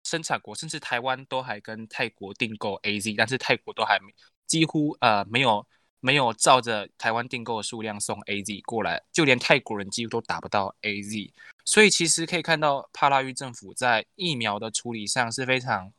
[0.04, 4.14] 生产国，甚至台湾都还跟泰国订购 A Z，但是泰国都还没
[4.48, 5.68] 几乎呃没有
[6.00, 11.34] 没有照着台湾订购的数量送 A Z 过来，就连泰国人几乎都打不到 A Z。
[11.64, 15.94] 所以其实可以看到，帕拉育政府在疫苗的处理上是非常、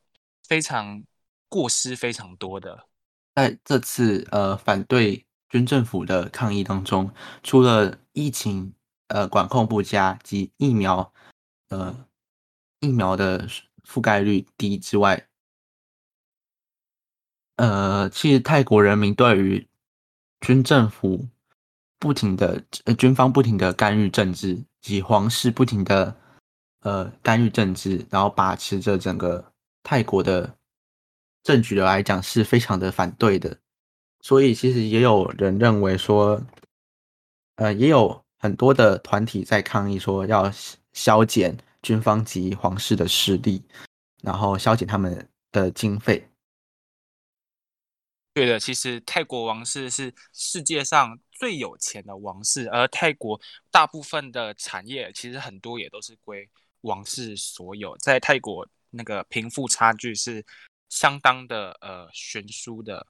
[0.49, 1.05] 非常
[1.49, 2.89] 过失非常多的。
[3.37, 7.09] 在这次呃反对军政府的抗议当中，
[7.45, 8.75] 除了疫情
[9.13, 11.13] 呃管控不佳及疫苗
[11.69, 11.95] 呃
[12.81, 13.47] 疫苗的
[13.87, 15.29] 覆盖率低之外，
[17.57, 19.69] 呃，其实泰国人民对于
[20.41, 21.29] 军政府
[21.99, 24.65] 不停的呃军方不停的干预政治。
[24.83, 26.17] 及皇室不停的
[26.81, 29.53] 呃干预政治，然后把持着整个
[29.85, 30.59] 泰国的
[31.45, 33.57] 政局的来讲是非常的反对的，
[34.23, 36.43] 所以其实也有人认为说，
[37.55, 40.51] 呃，也有很多的团体在抗议说要
[40.93, 43.63] 削减军方及皇室的势力，
[44.21, 46.29] 然后削减他们的经费。
[48.35, 56.51] 对的，其实泰国王室是世界上最有钱的王室，而泰国大部分的产业其实很多也都是归
[56.81, 57.97] 王室所有。
[57.99, 60.45] 在泰国，那个贫富差距是
[60.89, 63.07] 相当的呃悬殊的。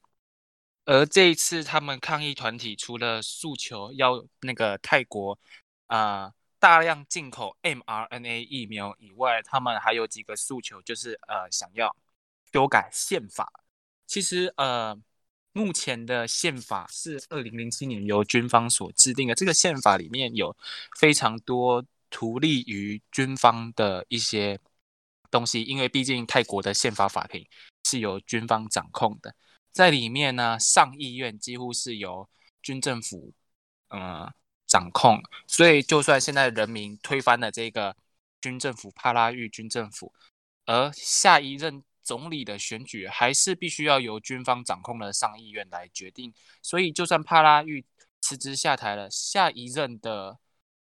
[0.84, 5.38] 而这一次，他们抗议团体除了诉求要那个泰国
[5.87, 11.94] 啊大量进口 mRNA 疫苗以外，他们还有几个诉求，就是呃想要
[12.52, 13.52] 修改宪法。
[14.06, 15.00] 其实呃。
[15.54, 19.35] 目前的宪法是二零零七年由军方所制定的。
[19.35, 20.56] 这个宪法里面有
[20.98, 24.58] 非常多图利于军方的一些
[25.30, 27.46] 东西，因为毕竟泰国的宪法法庭
[27.85, 29.35] 是由军方掌控的，
[29.73, 32.29] 在里面呢，上议院几乎是由
[32.62, 33.33] 军政府
[33.88, 34.33] 呃
[34.66, 37.96] 掌控，所以就算现在人民推翻了这个
[38.40, 40.12] 军政府帕拉育军政府，
[40.66, 41.83] 而下一任。
[42.04, 47.85] 总理的选举还是必须要由军方掌控的上议院来决定，所以就算帕拉育
[48.20, 50.37] 辞职下台了，下一任的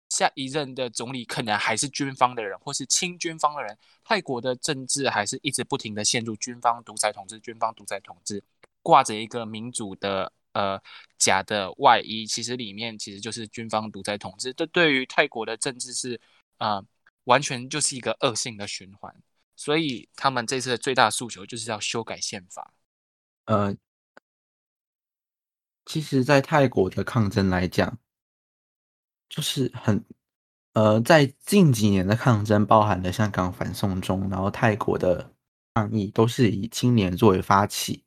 [0.08, 3.78] 下一任的总理可能还是军方的人，或是亲军方的人。
[4.02, 8.42] 泰国的政治还是一直不停的陷入军方独裁统治，军方独裁统治，
[8.82, 10.80] 挂着一个民主的呃
[11.18, 14.52] 假的外衣，其实里面其实就是军方独裁统治。
[14.52, 16.20] 这对于泰国的政治是
[16.58, 16.82] 啊，
[17.24, 19.14] 完全就是一个恶性的循环。
[19.56, 22.74] 所以他们这次的最大诉求就是要修改宪法。
[23.44, 23.74] 呃，
[25.86, 27.98] 其实，在泰国的抗争来讲，
[29.28, 30.04] 就是很。
[30.74, 35.30] 呃，在近几年的抗争，包含了香港反送中，然后泰国的
[35.74, 38.02] 抗议，都是以青年作为发起，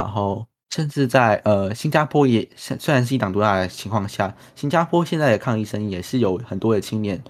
[0.00, 7.22] 然后甚至在呃新加坡也虽然是一党独大的情况下，新加坡现在的抗议声音也是有很多的青年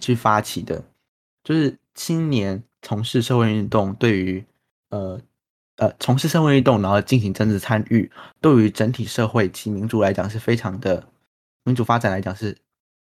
[0.00, 0.82] 去发起的，
[1.44, 4.44] 就是青年从事社会运动，对于
[4.90, 5.20] 呃
[5.76, 8.10] 呃从事社会运动，然后进行政治参与，
[8.40, 11.06] 对于整体社会及民主来讲是非常的
[11.64, 12.56] 民主发展来讲是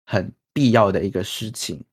[0.05, 0.31] 很。
[0.55, 1.83] 必要的一个事情，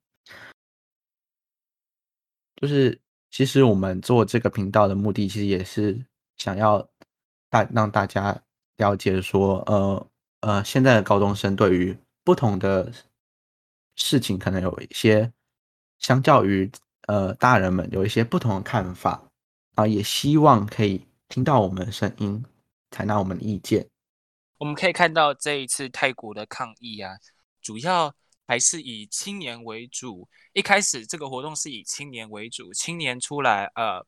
[2.56, 3.00] 就是
[3.30, 5.98] 其实我们做这个频道的目的，其实也是
[6.36, 6.86] 想要
[7.50, 8.42] 大让大家
[8.76, 10.06] 了解说，呃
[10.40, 11.94] 呃，现在的高中生对于
[12.24, 12.90] 不同的
[13.96, 15.30] 事情，可能有一些
[15.98, 16.70] 相较于
[17.08, 19.22] 呃大人们有一些不同的看法
[19.74, 22.42] 啊，也希望可以听到我们的声音，
[22.90, 23.86] 采纳我们的意见。
[24.56, 27.18] 我们可以看到这一次泰国的抗议啊，
[27.60, 28.14] 主要。
[28.46, 30.28] 还是以青年为主。
[30.54, 34.04] 一开始这个活动是以青年为主，青年出来，呃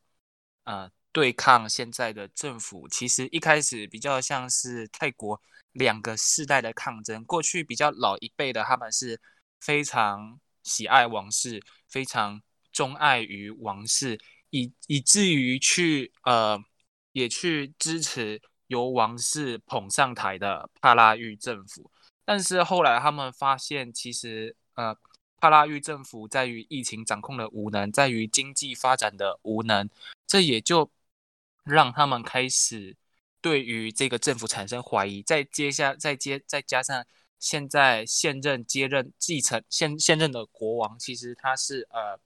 [0.64, 2.88] 呃，对抗现在的政府。
[2.88, 5.40] 其实一开始比较像是泰国
[5.72, 7.24] 两个世代的抗争。
[7.24, 9.20] 过去比较老一辈的，他们是
[9.60, 12.42] 非常喜爱王室，非常
[12.72, 14.18] 钟爱于王室，
[14.50, 16.58] 以以至于去呃
[17.12, 21.90] 也去支持由王室捧上台的帕拉育政府。
[22.24, 24.96] 但是后来他们发现，其实呃，
[25.36, 29.90] 帕拉育政府在于疫情掌控的无能，在于经济发展的无能，
[30.26, 30.88] 这也就
[31.64, 32.96] 让他们开始
[33.40, 35.22] 对于这个政府产生怀疑。
[35.22, 37.04] 再接下再接再加上
[37.38, 42.18] 现在现任接任继承现现任的国王，其实他是呃，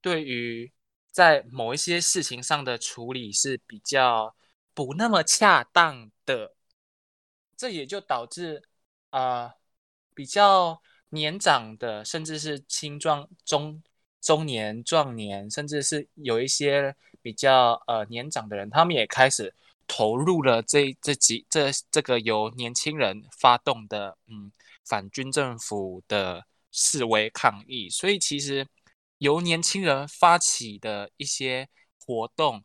[0.00, 0.72] 对于
[1.10, 4.34] 在某一些事情上的处理是比较
[4.74, 6.54] 不那么恰当的，
[7.56, 8.64] 这也就导致。
[9.10, 9.56] 啊，
[10.14, 13.82] 比较年长的，甚至是青壮中
[14.20, 19.54] 中年、壮年，甚至是有一些比较呃年长的人，他们也开始
[19.86, 24.50] 投入了这这几这这个由年轻人发动的嗯
[24.84, 27.88] 反军政府的示威抗议。
[27.90, 28.66] 所以其实
[29.18, 31.68] 由年轻人发起的一些
[32.04, 32.64] 活动，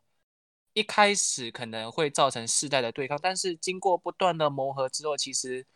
[0.72, 5.66] 一开始可能会造成世代的对抗，但是经过不断的磨合之后，其实。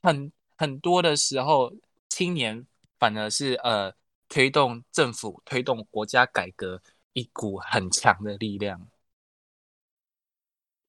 [0.00, 1.72] 很很多的时候，
[2.08, 2.64] 青年
[3.00, 3.92] 反而是呃
[4.28, 6.80] 推动政府、推动国家改革
[7.18, 8.88] 一股很强的力量。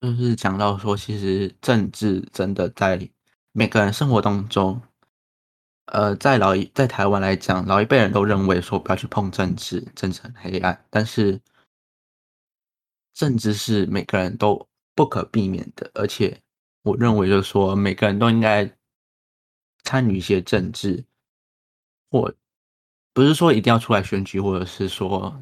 [0.01, 3.09] 就是讲到说，其实政治真的在
[3.51, 4.81] 每个人生活当中，
[5.85, 10.85] 呃，在老一在台湾来讲，老一辈人都认为说不要去碰政治，政治很黑暗。
[10.89, 11.41] 但是
[13.13, 16.41] 政治是每个人都不可避免的，而且
[16.83, 18.71] 我认为就是说，每个人都应该。
[19.85, 21.03] 参与一些政治，
[22.11, 22.31] 或
[23.13, 25.41] 不是说一定要出来选举，或者是说，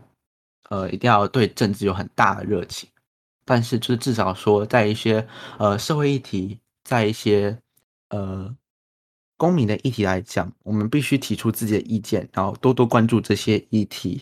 [0.70, 2.90] 呃，一定要对政治有很大的热情。
[3.46, 7.58] 但是，就是至少说，在一些呃社会议题，在一些
[8.10, 8.56] 呃
[9.38, 14.22] 公民的议题来讲，我们必须提出自己的意见，然后多多关注这些议题，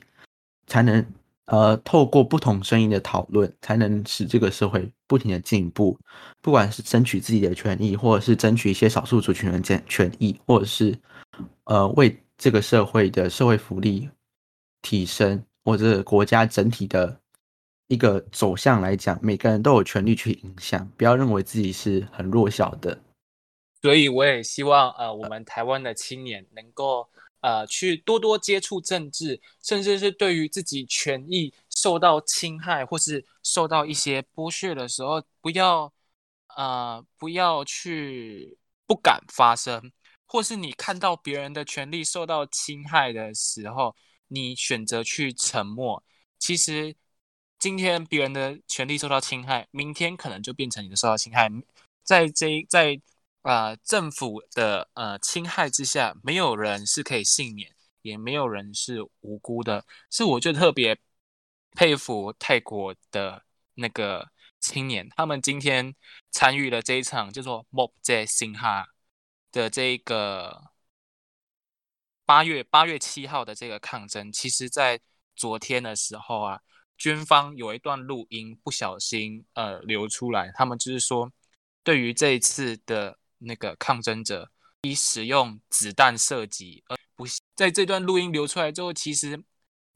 [0.68, 1.06] 才能。
[1.48, 5.96] 呃，透过不同声音的讨论，才能使这个社会不停的进步。
[6.42, 10.98] 不管是争取自己的权益，或者是争取一些少数族群的权权益，或者是
[11.66, 14.10] 呃为这个社会的社会福利
[14.82, 17.20] 提升，或者国家整体的
[17.88, 20.90] 一个走向来讲，每个人都有权利去影响。
[20.96, 22.98] 不要认为自己是很弱小的。
[23.82, 27.10] 所以，我也希望呃，我们台湾的青年能够。
[27.42, 35.94] 呃，去多多接触政治，甚至是对于自己权益受到侵害或是受到一些剥削的时候，不要
[36.58, 38.58] 呃不要去
[38.88, 39.92] 不敢发声，
[40.26, 43.96] 或是你看到别人的权利受到侵害的时候，
[44.28, 46.04] 你选择去沉默。
[46.40, 46.96] 其实
[47.60, 51.50] 今天别人的权利受到侵害，明天可能就变成你的受到侵害。
[52.04, 53.02] 在这在。
[53.46, 59.86] 啊，政府的呃侵害之下，没有人是可以幸免，也没有人是无辜的。
[60.10, 60.98] 是我就特别
[61.74, 63.44] 佩服泰国的
[63.76, 65.94] 那个青年，他们今天
[66.32, 68.88] 参与了这一场叫做 “Mob 在新哈”
[69.54, 70.72] 的这个
[72.26, 74.32] 八月八月七号的这个抗争。
[74.32, 75.00] 其实，在
[75.36, 76.60] 昨天的时候啊，
[76.98, 81.32] 军方有一段录音不小心呃流出来，他们就是说。
[81.84, 84.50] 对于这一次的那个抗争者，
[84.82, 89.40] 以使用子弹射击，而不在这段录音流出来之后，其实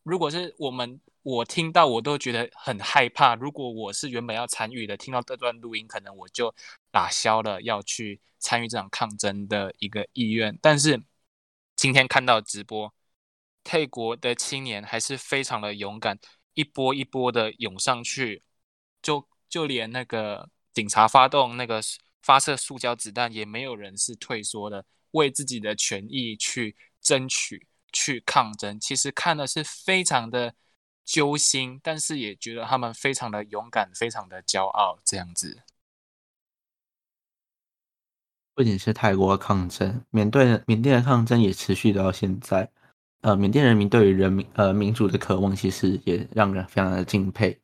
[0.04, 3.34] 如果是我们我听到，我都觉得很害怕。
[3.34, 6.54] 如果我是原本要参与的，听到这段录音，可能我就
[6.92, 10.56] 打消了要去参与这场抗争的一个意愿。
[10.62, 11.02] 但是
[11.80, 12.94] 今天看到直播，
[13.64, 16.20] 泰国的青年还是非常的勇敢，
[16.54, 18.44] 一波一波的涌上去，
[19.02, 21.82] 就就连那个警察发动那个
[22.22, 28.78] 发射塑胶子弹，也没有人是退缩的，为自己的权益去争取、去抗争。
[28.78, 30.56] 其实看的是非常的。
[31.06, 35.64] 揪心，但是也觉得他们非常的勇敢，非常的骄傲，这样子。
[38.60, 42.70] 不仅是泰国的抗争，缅甸缅甸的抗争也持续到现在。
[43.22, 47.58] 呃，缅甸人民对于人民呃民主的渴望，其实也让人非常的敬佩。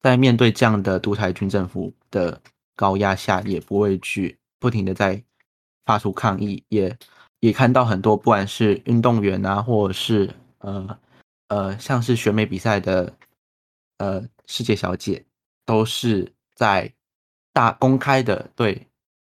[0.00, 2.40] 在面对这样的独裁军政府的
[2.74, 5.22] 高压下，也不畏惧，不停的在
[5.84, 6.96] 发出抗议，也
[7.40, 10.30] 也看到很多不管是运动员啊，或者是
[10.60, 10.98] 呃。
[11.48, 13.14] 呃，像是选美比赛的
[13.98, 15.22] 呃世界小姐，
[15.66, 16.90] 都是在
[17.52, 18.86] 大公开的对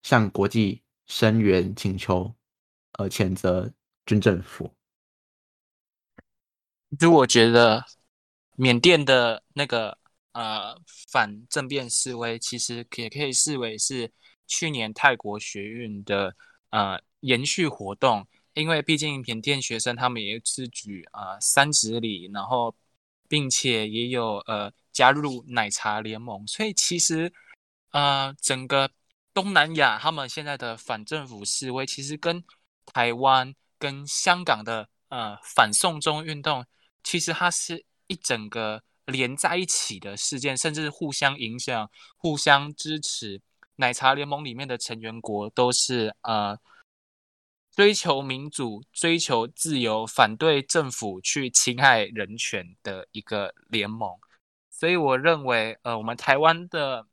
[0.03, 0.81] 向国际
[1.13, 2.35] 声援请求，
[2.93, 3.71] 呃谴责
[4.07, 4.73] 军政府。
[6.99, 7.85] 就我觉得
[8.57, 9.99] 缅甸的那个
[10.33, 10.75] 呃
[11.11, 14.11] 反政变示威，其实也可以视为是
[14.47, 16.35] 去年泰国学运的
[16.71, 18.27] 呃延续活动。
[18.55, 22.75] 因为毕竟缅甸学生他们也是举啊三十里，然后
[23.29, 27.31] 并且也有呃加入奶茶联盟，所以其实
[27.91, 28.91] 呃整个
[29.35, 32.45] 东南亚他们现在的反政府示威，其实跟
[32.87, 36.65] 台湾跟香港的呃反送中运动，
[37.03, 43.41] 其实它是一整个连在一起的事件，甚至互相影响、互相支持。
[43.77, 46.59] 奶茶联盟里面的成员国都是呃。
[47.75, 54.15] 追求民主、追求自由、反对政府去侵害人权的一个联盟，
[54.71, 57.07] 所以我认为，呃，我们台湾的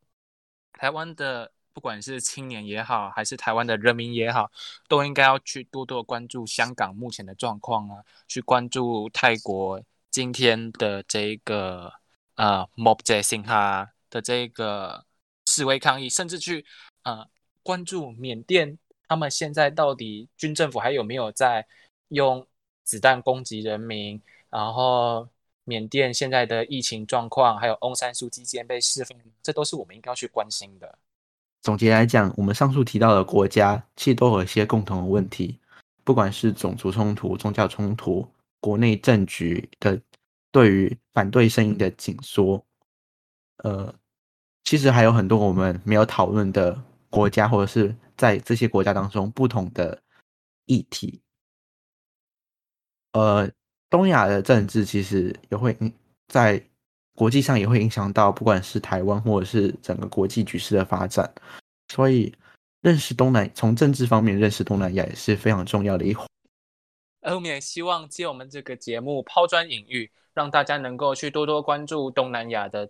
[0.73, 4.51] 台湾的不管是青年也好，还是台湾的人民也好，
[4.87, 11.93] 都应该要去多多关注香港目前的状况啊，去关注泰国今天的这个
[12.35, 15.05] 呃 Mob j a 哈的这个
[15.45, 16.65] 示威抗议，甚至去
[17.03, 17.27] 呃
[17.63, 18.77] 关注缅甸。
[19.07, 21.65] 他们现在到底军政府还有没有在
[22.09, 22.45] 用
[22.83, 24.21] 子弹攻击人民？
[24.49, 25.27] 然后
[25.63, 30.97] 缅甸现在的疫情状况，还有翁山书记间被释放，这都是我们应该要去关心的。
[31.61, 35.59] 总结来讲，我们上述提到的国家其实都有一些共同的问题，
[36.03, 38.27] 不管是种族冲突、宗教冲突、
[38.59, 40.01] 国内政局的
[40.51, 42.65] 对于反对声音的紧缩，
[43.63, 43.93] 呃，
[44.63, 47.95] 其实还有很多我们没有讨论的国家，或者是。
[48.19, 49.97] 在这些国家当中，不同的
[50.65, 51.21] 议题，
[53.13, 53.49] 呃，
[53.89, 55.73] 东亚的政治其实也会
[56.27, 56.61] 在
[57.19, 61.29] 国际上也会影响到，不管是台湾或者是整个国际局势的发展。
[61.89, 62.33] 所以，
[62.79, 66.25] 认识东南，从政治方面认识东南亚也是非常重要的一环。
[67.19, 72.89] 而我们也希望借我们这个节目抛砖引玉，让大家能够去多多关注东南亚的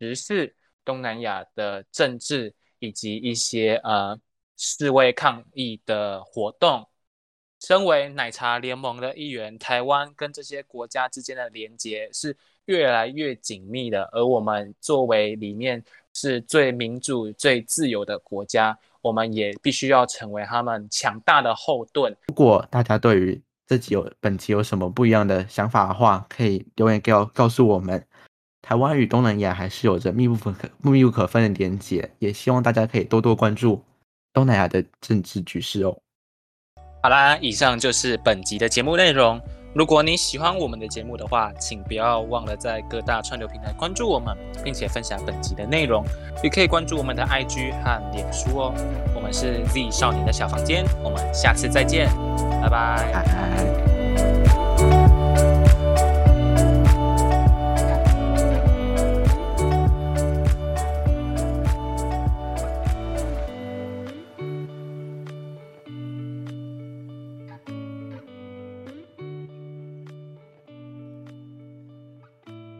[0.00, 4.18] 时事、东南亚的政治以及一些呃。
[4.58, 6.88] 示威抗议的活动，
[7.60, 12.34] 身为奶茶联盟的一员，台湾跟这些国家之间的连接是
[12.66, 14.08] 越来越紧密的。
[14.12, 15.82] 而我们作为里面
[16.14, 22.14] 是最民主、最自由的国家，我们也必须要成为他们强大的后盾。
[22.28, 28.04] 如果大家对于自己有本期有什么不一样的想法的话，可以留言给我告诉我们。
[28.62, 33.80] 台湾与东南亚还是有着密不可密不可分的连接，也希望大家可以多多关注。
[34.32, 35.96] 东南亚的政治局势哦。
[37.02, 39.40] 好啦，以上就是本集的节目内容。
[39.76, 46.02] 如果你喜欢我们的节目的话，请不要忘了在各大串流平台关注我们，并且分享本集的内容。
[46.42, 48.74] 也可以关注我们的 IG 和脸书哦。
[49.14, 52.08] 我们是 Z 少年的小房间，我们下次再见，
[52.62, 53.95] 拜拜。